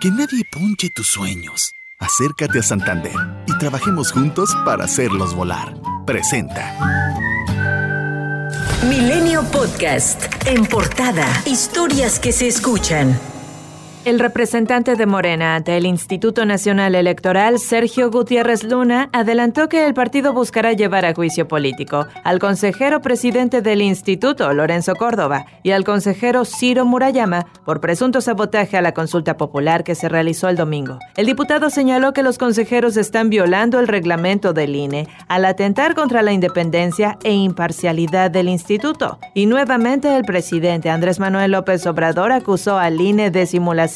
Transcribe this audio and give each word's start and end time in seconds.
Que 0.00 0.10
nadie 0.10 0.46
ponche 0.50 0.88
tus 0.88 1.08
sueños. 1.08 1.74
Acércate 1.98 2.60
a 2.60 2.62
Santander 2.62 3.12
y 3.46 3.58
trabajemos 3.58 4.12
juntos 4.12 4.48
para 4.64 4.84
hacerlos 4.84 5.34
volar. 5.34 5.74
Presenta. 6.06 6.74
Milenio 8.88 9.42
Podcast. 9.50 10.22
En 10.46 10.64
portada. 10.64 11.26
Historias 11.44 12.18
que 12.18 12.32
se 12.32 12.48
escuchan. 12.48 13.20
El 14.06 14.18
representante 14.18 14.96
de 14.96 15.04
Morena 15.04 15.56
ante 15.56 15.76
el 15.76 15.84
Instituto 15.84 16.46
Nacional 16.46 16.94
Electoral, 16.94 17.58
Sergio 17.58 18.10
Gutiérrez 18.10 18.64
Luna, 18.64 19.10
adelantó 19.12 19.68
que 19.68 19.84
el 19.84 19.92
partido 19.92 20.32
buscará 20.32 20.72
llevar 20.72 21.04
a 21.04 21.12
juicio 21.12 21.46
político 21.46 22.06
al 22.24 22.38
consejero 22.38 23.02
presidente 23.02 23.60
del 23.60 23.82
instituto, 23.82 24.54
Lorenzo 24.54 24.94
Córdoba, 24.94 25.44
y 25.62 25.72
al 25.72 25.84
consejero 25.84 26.46
Ciro 26.46 26.86
Murayama 26.86 27.44
por 27.66 27.82
presunto 27.82 28.22
sabotaje 28.22 28.78
a 28.78 28.80
la 28.80 28.94
consulta 28.94 29.36
popular 29.36 29.84
que 29.84 29.94
se 29.94 30.08
realizó 30.08 30.48
el 30.48 30.56
domingo. 30.56 30.98
El 31.14 31.26
diputado 31.26 31.68
señaló 31.68 32.14
que 32.14 32.22
los 32.22 32.38
consejeros 32.38 32.96
están 32.96 33.28
violando 33.28 33.78
el 33.78 33.86
reglamento 33.86 34.54
del 34.54 34.76
INE 34.76 35.08
al 35.28 35.44
atentar 35.44 35.94
contra 35.94 36.22
la 36.22 36.32
independencia 36.32 37.18
e 37.22 37.34
imparcialidad 37.34 38.30
del 38.30 38.48
instituto. 38.48 39.18
Y 39.34 39.44
nuevamente 39.44 40.16
el 40.16 40.24
presidente 40.24 40.88
Andrés 40.88 41.20
Manuel 41.20 41.50
López 41.50 41.86
Obrador 41.86 42.32
acusó 42.32 42.78
al 42.78 42.98
INE 42.98 43.30
de 43.30 43.44
simulación 43.44 43.89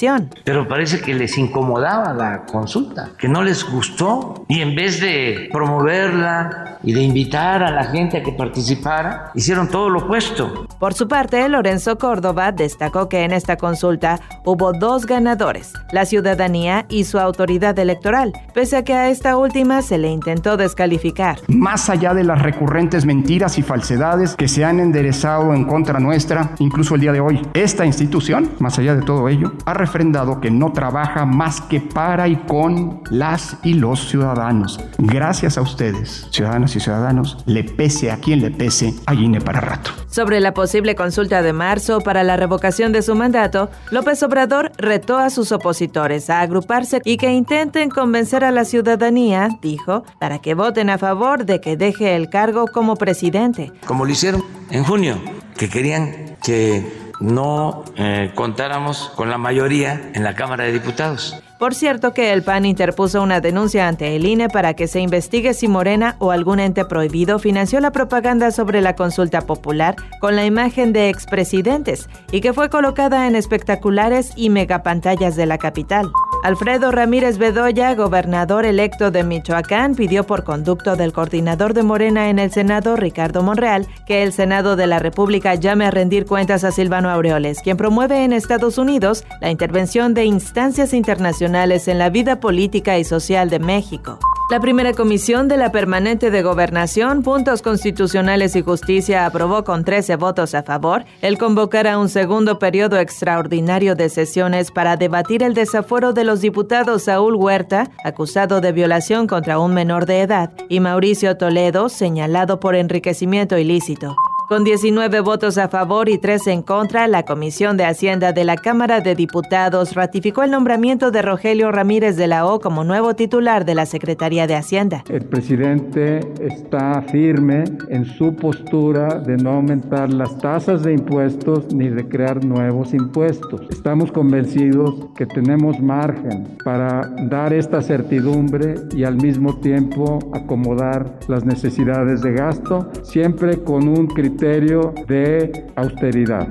pero 0.45 0.67
parece 0.67 1.01
que 1.01 1.15
les 1.15 1.39
incomodaba 1.39 2.13
la 2.13 2.45
consulta, 2.45 3.11
que 3.19 3.29
no 3.29 3.43
les 3.43 3.65
gustó 3.65 4.45
y 4.49 4.61
en 4.61 4.75
vez 4.75 5.01
de 5.01 5.49
promoverla 5.53 6.79
y 6.83 6.93
de 6.93 7.03
invitar 7.03 7.63
a 7.63 7.71
la 7.71 7.85
gente 7.85 8.19
a 8.19 8.23
que 8.23 8.33
participara, 8.33 9.31
hicieron 9.35 9.69
todo 9.69 9.89
lo 9.89 10.01
opuesto. 10.01 10.67
Por 10.79 10.95
su 10.95 11.09
parte, 11.09 11.49
Lorenzo 11.49 11.97
Córdoba 11.99 12.53
destacó 12.53 13.09
que 13.09 13.25
en 13.25 13.33
esta 13.33 13.57
consulta 13.57 14.21
hubo 14.45 14.73
dos 14.73 15.07
ganadores, 15.07 15.73
la 15.93 16.05
ciudadanía 16.05 16.85
y 16.89 17.05
su 17.05 17.19
autoridad 17.19 17.79
electoral, 17.79 18.33
pese 18.53 18.77
a 18.77 18.85
que 18.85 18.95
a 18.95 19.09
esta 19.09 19.37
última 19.37 19.81
se 19.83 19.99
le 19.99 20.09
intentó 20.09 20.57
descalificar. 20.57 21.39
Más 21.49 21.89
allá 21.89 22.13
de 22.15 22.25
las 22.25 22.43
recurrentes 22.43 23.07
mentiras 23.07 23.59
y 23.59 23.63
falsedades 23.63 24.35
que 24.35 24.49
se 24.49 24.65
han 24.65 24.81
enderezado 24.81 25.55
en 25.55 25.65
contra 25.65 26.01
nuestra, 26.01 26.51
incluso 26.59 26.97
el 26.97 27.01
día 27.01 27.13
de 27.13 27.21
hoy, 27.21 27.41
esta 27.55 27.87
institución, 27.87 28.51
más 28.59 28.79
allá 28.79 28.95
de 28.95 29.03
todo 29.03 29.29
ello, 29.29 29.53
ha 29.65 29.75
refrendado 29.85 30.41
que 30.41 30.51
no 30.51 30.73
trabaja 30.73 31.27
más 31.27 31.61
que 31.61 31.81
para 31.81 32.27
y 32.27 32.37
con 32.37 33.03
las 33.11 33.59
y 33.63 33.75
los 33.75 34.09
ciudadanos. 34.09 34.81
Gracias 34.97 35.59
a 35.59 35.61
ustedes, 35.61 36.27
ciudadanas 36.31 36.75
y 36.75 36.81
ciudadanos, 36.81 37.37
le 37.45 37.65
pese 37.65 38.11
a 38.11 38.17
quien 38.17 38.41
le 38.41 38.51
pese, 38.51 38.95
a 39.07 39.15
INE 39.15 39.41
para 39.43 39.61
rato. 39.61 39.91
Sobre 40.09 40.41
la 40.41 40.55
posible 40.55 40.95
consulta 40.95 41.43
de 41.43 41.53
marzo 41.53 42.01
para 42.01 42.23
la 42.23 42.37
revocación 42.37 42.93
de 42.93 43.03
su 43.03 43.15
mandato, 43.15 43.69
López 43.91 44.23
Obrador 44.23 44.73
retó 44.79 45.19
a 45.19 45.29
sus 45.29 45.53
opositores 45.53 46.31
a 46.31 46.41
agruparse 46.41 47.03
y 47.05 47.19
que 47.19 47.33
intenten 47.33 47.91
convencer 47.91 48.43
a 48.43 48.53
la 48.53 48.65
ciudadanía, 48.65 49.49
dijo, 49.61 50.05
para 50.19 50.39
que 50.39 50.55
voten 50.55 50.89
a 50.89 50.97
favor 50.97 51.45
de 51.45 51.61
que 51.61 51.77
deje 51.77 52.17
el 52.17 52.31
cargo 52.31 52.67
como 52.69 52.97
presidente. 52.97 53.71
Como 53.87 54.07
lo 54.07 54.13
hicieron 54.13 54.43
en 54.71 54.85
junio, 54.85 55.19
que 55.59 55.69
querían 55.69 56.37
que 56.43 57.04
no 57.21 57.85
eh, 57.97 58.33
contáramos 58.35 59.13
con 59.17 59.31
la 59.31 59.39
mayoría 59.39 60.11
en 60.15 60.25
la 60.25 60.35
Cámara 60.35 60.65
de 60.65 60.73
Diputados. 60.73 61.41
Por 61.59 61.75
cierto 61.75 62.13
que 62.13 62.33
el 62.33 62.43
PAN 62.43 62.67
interpuso 62.67 63.23
una 63.23 63.41
denuncia 63.41 63.89
ante 63.89 64.17
el 64.17 64.27
INE 64.27 64.49
para 64.49 64.75
que 64.75 64.89
se 64.89 65.01
investigue 65.01 65.55
si 65.55 65.69
Morena 65.69 66.17
o 66.19 66.31
algún 66.31 66.61
ente 66.61 66.85
prohibido 66.85 67.39
financió 67.39 67.81
la 67.81 67.93
propaganda 67.93 68.51
sobre 68.51 68.81
la 68.81 68.97
consulta 68.97 69.43
popular 69.43 69.97
con 70.21 70.37
la 70.37 70.45
imagen 70.45 70.93
de 70.93 71.09
expresidentes 71.09 72.09
y 72.33 72.41
que 72.41 72.53
fue 72.53 72.71
colocada 72.71 73.27
en 73.27 73.37
espectaculares 73.37 74.33
y 74.37 74.51
megapantallas 74.51 75.37
de 75.37 75.47
la 75.47 75.59
capital. 75.59 76.11
Alfredo 76.45 76.91
Ramírez 76.93 77.39
Bedoya, 77.39 77.95
gobernador 77.95 78.67
electo 78.67 79.11
de 79.11 79.25
Michoacán, 79.25 79.95
pidió 79.95 80.27
por 80.27 80.45
conducto 80.45 80.95
del 80.95 81.15
coordinador 81.15 81.73
de 81.73 81.83
Morena 81.83 82.29
en 82.29 82.39
el 82.39 82.51
Senado, 82.51 82.97
Ricardo 82.97 83.43
Monreal, 83.43 83.87
que 84.05 84.23
el 84.23 84.35
Senado 84.35 84.77
de 84.77 84.87
la 84.87 84.99
República 84.99 85.55
llame 85.55 85.87
a 85.87 85.91
rendir 85.91 86.27
cuentas 86.27 86.63
a 86.63 86.71
Silvano 86.71 87.09
Aureoles, 87.09 87.63
quien 87.63 87.79
promueve 87.79 88.25
en 88.25 88.35
Estados 88.35 88.77
Unidos 88.77 89.25
la 89.41 89.51
intervención 89.51 90.13
de 90.13 90.27
instancias 90.27 90.93
internacionales 90.93 91.89
en 91.89 91.99
la 91.99 92.11
vida 92.11 92.41
política 92.41 92.99
y 92.99 93.05
social 93.05 93.49
de 93.49 93.61
México. 93.61 94.19
La 94.51 94.61
primera 94.61 94.93
comisión 94.93 95.49
de 95.49 95.57
la 95.57 95.73
Permanente 95.73 96.31
de 96.31 96.43
Gobernación, 96.43 97.23
Puntos 97.23 97.63
Constitucionales 97.63 98.55
y 98.57 98.63
Justicia 98.63 99.25
aprobó 99.25 99.65
con 99.65 99.85
13 99.85 100.17
votos 100.17 100.55
a 100.55 100.63
favor 100.63 101.07
el 101.23 101.39
convocar 101.39 101.87
a 101.87 101.99
un 101.99 102.11
segundo 102.11 102.59
periodo 102.59 102.99
extraordinario 102.99 103.95
de 103.95 104.11
sesiones 104.11 104.71
para 104.71 104.99
debatir 104.99 105.43
el 105.43 105.55
desafuero 105.55 106.13
de 106.13 106.25
los 106.25 106.43
diputados 106.43 107.05
Saúl 107.05 107.37
Huerta, 107.37 107.91
acusado 108.05 108.61
de 108.61 108.73
violación 108.73 109.27
contra 109.27 109.59
un 109.59 109.73
menor 109.73 110.05
de 110.05 110.21
edad, 110.21 110.53
y 110.69 110.79
Mauricio 110.79 111.39
Toledo, 111.39 111.89
señalado 111.89 112.61
por 112.61 112.75
enriquecimiento 112.75 113.57
ilícito. 113.57 114.15
Con 114.47 114.63
19 114.63 115.21
votos 115.21 115.57
a 115.57 115.69
favor 115.69 116.11
y 116.11 116.19
3 116.19 116.49
en 116.49 116.63
contra, 116.63 117.09
la 117.09 117.23
Comisión 117.23 117.79
de 117.79 117.87
Hacienda 117.87 118.33
de 118.33 118.45
la 118.45 118.57
Cámara 118.57 119.01
de 119.01 119.15
Diputados 119.15 119.95
ratificó 119.95 120.43
el 120.43 120.51
nombramiento 120.51 121.11
de 121.11 121.23
Rogelio 121.23 121.73
Ramírez 121.73 122.17
de 122.17 122.27
la 122.27 122.47
O 122.47 122.61
como 122.61 122.85
nuevo 122.85 123.15
titular 123.15 123.65
de 123.65 123.75
la 123.75 123.87
Secretaría 123.87 124.47
de 124.47 124.55
Hacienda. 124.55 125.03
El 125.09 125.25
presidente 125.25 126.21
está 126.41 127.01
firme 127.11 127.65
en 127.89 128.05
su 128.05 128.37
postura 128.37 129.19
de 129.19 129.39
no 129.39 129.53
aumentar 129.53 130.13
las 130.13 130.37
tasas 130.37 130.83
de 130.83 130.93
impuestos 130.93 131.73
ni 131.73 131.89
de 131.89 132.07
crear 132.07 132.45
nuevos 132.45 132.93
impuestos. 132.93 133.63
Estamos 133.71 134.13
convencidos 134.13 135.07
que 135.17 135.25
tenemos 135.25 135.81
margen 135.81 136.59
para 136.63 137.01
dar 137.31 137.55
esta 137.55 137.81
certidumbre 137.81 138.75
y 138.95 139.05
al 139.05 139.17
mismo 139.17 139.59
tiempo 139.61 140.19
acomodar 140.35 141.19
las 141.29 141.47
necesidades 141.47 142.21
de 142.21 142.33
gasto, 142.33 142.91
siempre 143.05 143.65
con 143.65 143.89
un 143.89 144.07
criterio 144.09 144.34
de 144.37 145.67
austeridad. 145.77 146.49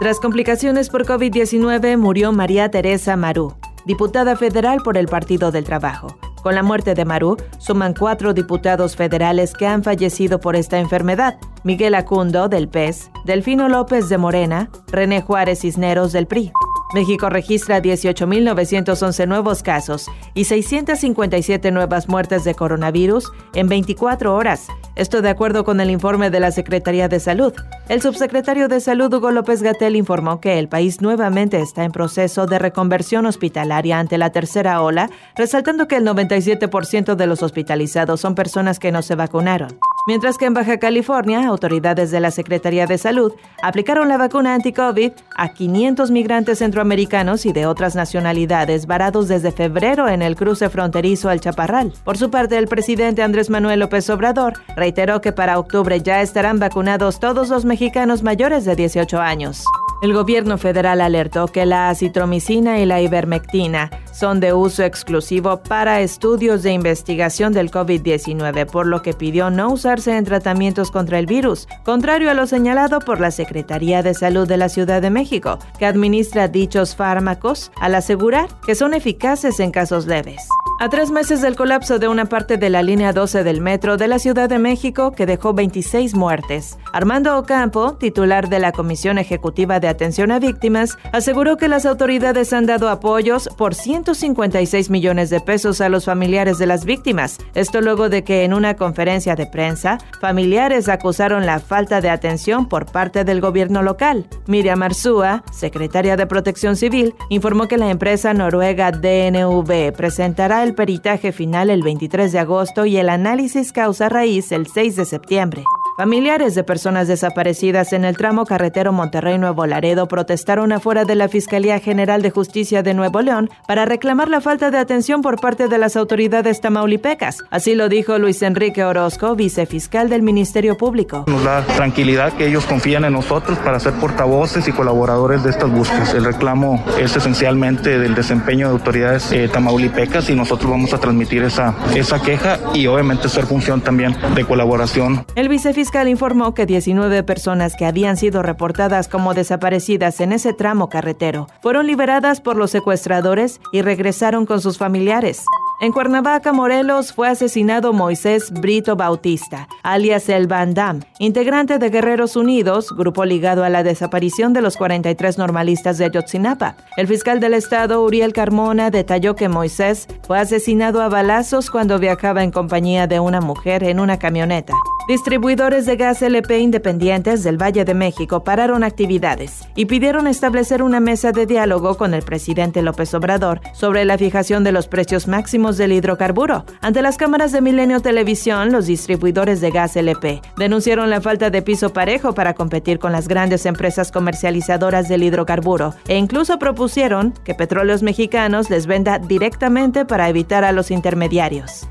Tras 0.00 0.20
complicaciones 0.20 0.90
por 0.90 1.06
COVID-19 1.06 1.96
murió 1.96 2.32
María 2.32 2.70
Teresa 2.70 3.16
Marú, 3.16 3.54
diputada 3.86 4.36
federal 4.36 4.80
por 4.84 4.96
el 4.96 5.06
Partido 5.06 5.50
del 5.50 5.64
Trabajo. 5.64 6.08
Con 6.42 6.54
la 6.54 6.62
muerte 6.62 6.94
de 6.94 7.06
Marú, 7.06 7.36
suman 7.58 7.94
cuatro 7.94 8.34
diputados 8.34 8.96
federales 8.96 9.54
que 9.54 9.66
han 9.66 9.82
fallecido 9.82 10.40
por 10.40 10.56
esta 10.56 10.78
enfermedad. 10.78 11.38
Miguel 11.62 11.94
Acundo, 11.94 12.48
del 12.48 12.68
PES, 12.68 13.10
Delfino 13.24 13.68
López 13.70 14.10
de 14.10 14.18
Morena, 14.18 14.70
René 14.88 15.22
Juárez 15.22 15.60
Cisneros, 15.60 16.12
del 16.12 16.26
PRI. 16.26 16.52
México 16.94 17.28
registra 17.28 17.82
18.911 17.82 19.26
nuevos 19.26 19.64
casos 19.64 20.06
y 20.32 20.44
657 20.44 21.72
nuevas 21.72 22.08
muertes 22.08 22.44
de 22.44 22.54
coronavirus 22.54 23.32
en 23.52 23.68
24 23.68 24.34
horas. 24.34 24.68
Esto 24.94 25.20
de 25.20 25.28
acuerdo 25.28 25.64
con 25.64 25.80
el 25.80 25.90
informe 25.90 26.30
de 26.30 26.38
la 26.38 26.52
Secretaría 26.52 27.08
de 27.08 27.18
Salud. 27.18 27.52
El 27.88 28.00
subsecretario 28.00 28.68
de 28.68 28.78
Salud 28.78 29.12
Hugo 29.12 29.32
López 29.32 29.60
Gatel 29.60 29.96
informó 29.96 30.40
que 30.40 30.60
el 30.60 30.68
país 30.68 31.00
nuevamente 31.00 31.60
está 31.60 31.82
en 31.82 31.90
proceso 31.90 32.46
de 32.46 32.60
reconversión 32.60 33.26
hospitalaria 33.26 33.98
ante 33.98 34.16
la 34.16 34.30
tercera 34.30 34.80
ola, 34.80 35.10
resaltando 35.34 35.88
que 35.88 35.96
el 35.96 36.06
97% 36.06 37.16
de 37.16 37.26
los 37.26 37.42
hospitalizados 37.42 38.20
son 38.20 38.36
personas 38.36 38.78
que 38.78 38.92
no 38.92 39.02
se 39.02 39.16
vacunaron. 39.16 39.76
Mientras 40.06 40.36
que 40.36 40.44
en 40.44 40.52
Baja 40.52 40.78
California, 40.78 41.46
autoridades 41.46 42.10
de 42.10 42.20
la 42.20 42.30
Secretaría 42.30 42.86
de 42.86 42.98
Salud 42.98 43.32
aplicaron 43.62 44.08
la 44.08 44.18
vacuna 44.18 44.54
anti-COVID 44.54 45.12
a 45.34 45.54
500 45.54 46.10
migrantes 46.10 46.58
centroamericanos 46.58 47.46
y 47.46 47.52
de 47.52 47.66
otras 47.66 47.94
nacionalidades 47.94 48.86
varados 48.86 49.28
desde 49.28 49.50
febrero 49.50 50.08
en 50.08 50.20
el 50.20 50.36
cruce 50.36 50.68
fronterizo 50.68 51.30
al 51.30 51.40
Chaparral. 51.40 51.92
Por 52.04 52.18
su 52.18 52.30
parte, 52.30 52.58
el 52.58 52.68
presidente 52.68 53.22
Andrés 53.22 53.48
Manuel 53.48 53.80
López 53.80 54.10
Obrador 54.10 54.54
reiteró 54.76 55.22
que 55.22 55.32
para 55.32 55.58
octubre 55.58 56.02
ya 56.02 56.20
estarán 56.20 56.58
vacunados 56.58 57.18
todos 57.18 57.48
los 57.48 57.64
mexicanos 57.64 58.22
mayores 58.22 58.66
de 58.66 58.76
18 58.76 59.20
años. 59.20 59.64
El 60.04 60.12
gobierno 60.12 60.58
federal 60.58 61.00
alertó 61.00 61.46
que 61.46 61.64
la 61.64 61.88
acitromicina 61.88 62.78
y 62.78 62.84
la 62.84 63.00
ivermectina 63.00 63.90
son 64.12 64.38
de 64.38 64.52
uso 64.52 64.82
exclusivo 64.82 65.62
para 65.62 66.02
estudios 66.02 66.62
de 66.62 66.72
investigación 66.72 67.54
del 67.54 67.70
COVID-19, 67.70 68.66
por 68.66 68.86
lo 68.86 69.00
que 69.00 69.14
pidió 69.14 69.48
no 69.48 69.70
usarse 69.70 70.14
en 70.14 70.26
tratamientos 70.26 70.90
contra 70.90 71.18
el 71.18 71.24
virus, 71.24 71.66
contrario 71.86 72.30
a 72.30 72.34
lo 72.34 72.46
señalado 72.46 72.98
por 72.98 73.18
la 73.18 73.30
Secretaría 73.30 74.02
de 74.02 74.12
Salud 74.12 74.46
de 74.46 74.58
la 74.58 74.68
Ciudad 74.68 75.00
de 75.00 75.08
México, 75.08 75.58
que 75.78 75.86
administra 75.86 76.48
dichos 76.48 76.94
fármacos 76.94 77.72
al 77.80 77.94
asegurar 77.94 78.50
que 78.66 78.74
son 78.74 78.92
eficaces 78.92 79.58
en 79.58 79.70
casos 79.70 80.04
leves. 80.04 80.46
A 80.80 80.88
tres 80.88 81.12
meses 81.12 81.40
del 81.40 81.54
colapso 81.54 82.00
de 82.00 82.08
una 82.08 82.24
parte 82.24 82.56
de 82.56 82.68
la 82.68 82.82
línea 82.82 83.12
12 83.12 83.44
del 83.44 83.60
metro 83.60 83.96
de 83.96 84.08
la 84.08 84.18
Ciudad 84.18 84.48
de 84.48 84.58
México, 84.58 85.12
que 85.12 85.24
dejó 85.24 85.54
26 85.54 86.16
muertes, 86.16 86.78
Armando 86.92 87.38
Ocampo, 87.38 87.94
titular 87.94 88.48
de 88.48 88.58
la 88.58 88.72
Comisión 88.72 89.18
Ejecutiva 89.18 89.78
de 89.78 89.86
Atención 89.86 90.32
a 90.32 90.40
Víctimas, 90.40 90.98
aseguró 91.12 91.56
que 91.56 91.68
las 91.68 91.86
autoridades 91.86 92.52
han 92.52 92.66
dado 92.66 92.88
apoyos 92.88 93.48
por 93.56 93.74
156 93.74 94.90
millones 94.90 95.30
de 95.30 95.40
pesos 95.40 95.80
a 95.80 95.88
los 95.88 96.06
familiares 96.06 96.58
de 96.58 96.66
las 96.66 96.84
víctimas. 96.84 97.38
Esto 97.54 97.80
luego 97.80 98.08
de 98.08 98.24
que 98.24 98.42
en 98.42 98.52
una 98.52 98.74
conferencia 98.74 99.36
de 99.36 99.46
prensa, 99.46 99.98
familiares 100.20 100.88
acusaron 100.88 101.46
la 101.46 101.60
falta 101.60 102.00
de 102.00 102.10
atención 102.10 102.68
por 102.68 102.86
parte 102.86 103.22
del 103.24 103.40
gobierno 103.40 103.82
local. 103.82 104.26
Miriam 104.48 104.82
Arzúa, 104.82 105.44
secretaria 105.52 106.16
de 106.16 106.26
Protección 106.26 106.74
Civil, 106.74 107.14
informó 107.28 107.68
que 107.68 107.78
la 107.78 107.90
empresa 107.90 108.34
noruega 108.34 108.90
DNV 108.90 109.92
presentará 109.96 110.63
el 110.64 110.74
peritaje 110.74 111.30
final 111.30 111.70
el 111.70 111.82
23 111.82 112.32
de 112.32 112.38
agosto 112.40 112.86
y 112.86 112.96
el 112.96 113.08
análisis 113.08 113.72
causa 113.72 114.08
raíz 114.08 114.50
el 114.50 114.66
6 114.66 114.96
de 114.96 115.04
septiembre. 115.04 115.64
Familiares 115.96 116.56
de 116.56 116.64
personas 116.64 117.06
desaparecidas 117.06 117.92
en 117.92 118.04
el 118.04 118.16
tramo 118.16 118.46
carretero 118.46 118.92
Monterrey-Nuevo 118.92 119.64
Laredo 119.64 120.08
protestaron 120.08 120.72
afuera 120.72 121.04
de 121.04 121.14
la 121.14 121.28
Fiscalía 121.28 121.78
General 121.78 122.20
de 122.20 122.32
Justicia 122.32 122.82
de 122.82 122.94
Nuevo 122.94 123.22
León 123.22 123.48
para 123.68 123.84
reclamar 123.84 124.28
la 124.28 124.40
falta 124.40 124.72
de 124.72 124.78
atención 124.78 125.22
por 125.22 125.40
parte 125.40 125.68
de 125.68 125.78
las 125.78 125.94
autoridades 125.94 126.60
tamaulipecas. 126.60 127.44
Así 127.52 127.76
lo 127.76 127.88
dijo 127.88 128.18
Luis 128.18 128.42
Enrique 128.42 128.82
Orozco, 128.82 129.36
vicefiscal 129.36 130.10
del 130.10 130.22
Ministerio 130.22 130.76
Público. 130.76 131.26
Nos 131.28 131.44
da 131.44 131.64
tranquilidad 131.64 132.32
que 132.32 132.48
ellos 132.48 132.66
confían 132.66 133.04
en 133.04 133.12
nosotros 133.12 133.56
para 133.58 133.78
ser 133.78 133.92
portavoces 133.92 134.66
y 134.66 134.72
colaboradores 134.72 135.44
de 135.44 135.50
estas 135.50 135.70
búsquedas. 135.70 136.12
El 136.12 136.24
reclamo 136.24 136.84
es 136.98 137.14
esencialmente 137.14 138.00
del 138.00 138.16
desempeño 138.16 138.66
de 138.66 138.72
autoridades 138.72 139.30
eh, 139.30 139.46
tamaulipecas 139.46 140.28
y 140.28 140.34
nosotros 140.34 140.72
vamos 140.72 140.92
a 140.92 140.98
transmitir 140.98 141.44
esa, 141.44 141.72
esa 141.94 142.20
queja 142.20 142.58
y 142.74 142.88
obviamente 142.88 143.28
ser 143.28 143.46
función 143.46 143.80
también 143.80 144.16
de 144.34 144.44
colaboración. 144.44 145.24
El 145.36 145.48
vicefiscal 145.48 145.83
fiscal 145.84 146.08
informó 146.08 146.54
que 146.54 146.64
19 146.64 147.24
personas 147.24 147.74
que 147.76 147.84
habían 147.84 148.16
sido 148.16 148.42
reportadas 148.42 149.06
como 149.06 149.34
desaparecidas 149.34 150.18
en 150.22 150.32
ese 150.32 150.54
tramo 150.54 150.88
carretero 150.88 151.46
fueron 151.60 151.86
liberadas 151.86 152.40
por 152.40 152.56
los 152.56 152.70
secuestradores 152.70 153.60
y 153.70 153.82
regresaron 153.82 154.46
con 154.46 154.62
sus 154.62 154.78
familiares. 154.78 155.44
En 155.80 155.90
Cuernavaca, 155.90 156.52
Morelos, 156.52 157.12
fue 157.12 157.28
asesinado 157.28 157.92
Moisés 157.92 158.52
Brito 158.52 158.94
Bautista, 158.94 159.68
alias 159.82 160.28
El 160.28 160.46
Bandam, 160.46 161.00
integrante 161.18 161.78
de 161.78 161.90
Guerreros 161.90 162.36
Unidos, 162.36 162.94
grupo 162.96 163.24
ligado 163.24 163.64
a 163.64 163.68
la 163.68 163.82
desaparición 163.82 164.52
de 164.52 164.62
los 164.62 164.76
43 164.76 165.36
normalistas 165.36 165.98
de 165.98 166.04
Ayotzinapa. 166.04 166.76
El 166.96 167.08
fiscal 167.08 167.40
del 167.40 167.54
estado, 167.54 168.04
Uriel 168.04 168.32
Carmona, 168.32 168.90
detalló 168.90 169.34
que 169.34 169.48
Moisés 169.48 170.06
fue 170.22 170.38
asesinado 170.38 171.02
a 171.02 171.08
balazos 171.08 171.70
cuando 171.70 171.98
viajaba 171.98 172.44
en 172.44 172.52
compañía 172.52 173.08
de 173.08 173.18
una 173.18 173.40
mujer 173.40 173.82
en 173.82 173.98
una 173.98 174.18
camioneta. 174.18 174.74
Distribuidores 175.06 175.84
de 175.84 175.96
gas 175.96 176.22
LP 176.22 176.60
independientes 176.60 177.44
del 177.44 177.60
Valle 177.60 177.84
de 177.84 177.92
México 177.92 178.42
pararon 178.42 178.82
actividades 178.84 179.68
y 179.74 179.84
pidieron 179.84 180.26
establecer 180.26 180.82
una 180.82 180.98
mesa 180.98 181.30
de 181.30 181.44
diálogo 181.44 181.98
con 181.98 182.14
el 182.14 182.22
presidente 182.22 182.80
López 182.80 183.12
Obrador 183.12 183.60
sobre 183.74 184.06
la 184.06 184.16
fijación 184.16 184.64
de 184.64 184.72
los 184.72 184.88
precios 184.88 185.28
máximos 185.28 185.63
del 185.72 185.92
hidrocarburo. 185.92 186.64
Ante 186.80 187.02
las 187.02 187.16
cámaras 187.16 187.50
de 187.52 187.60
Milenio 187.60 188.00
Televisión, 188.00 188.70
los 188.70 188.86
distribuidores 188.86 189.60
de 189.60 189.70
gas 189.70 189.96
LP 189.96 190.42
denunciaron 190.56 191.10
la 191.10 191.20
falta 191.20 191.50
de 191.50 191.62
piso 191.62 191.92
parejo 191.92 192.34
para 192.34 192.54
competir 192.54 192.98
con 192.98 193.12
las 193.12 193.26
grandes 193.26 193.66
empresas 193.66 194.12
comercializadoras 194.12 195.08
del 195.08 195.22
hidrocarburo 195.22 195.94
e 196.06 196.16
incluso 196.16 196.58
propusieron 196.58 197.32
que 197.44 197.54
Petróleos 197.54 198.02
Mexicanos 198.02 198.70
les 198.70 198.86
venda 198.86 199.18
directamente 199.18 200.04
para 200.04 200.28
evitar 200.28 200.64
a 200.64 200.72
los 200.72 200.90
intermediarios. 200.90 201.88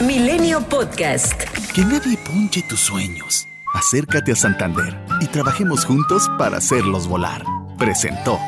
Milenio 0.00 0.60
Podcast. 0.68 1.40
Que 1.72 1.84
nadie 1.84 2.18
ponche 2.26 2.62
tus 2.68 2.80
sueños. 2.80 3.46
Acércate 3.74 4.32
a 4.32 4.36
Santander 4.36 4.94
y 5.20 5.26
trabajemos 5.26 5.84
juntos 5.84 6.28
para 6.38 6.58
hacerlos 6.58 7.08
volar. 7.08 7.44
Presentó. 7.78 8.38